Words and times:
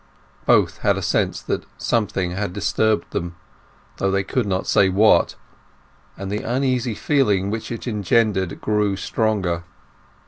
Both 0.47 0.79
had 0.79 0.97
a 0.97 1.01
sense 1.03 1.41
that 1.43 1.63
something 1.77 2.31
had 2.31 2.53
disturbed 2.53 3.11
them, 3.11 3.35
though 3.97 4.09
they 4.09 4.23
could 4.23 4.47
not 4.47 4.65
say 4.65 4.89
what; 4.89 5.35
and 6.17 6.31
the 6.31 6.41
uneasy 6.41 6.95
feeling 6.95 7.51
which 7.51 7.71
it 7.71 7.85
engendered 7.87 8.59
grew 8.61 8.95
stronger. 8.95 9.63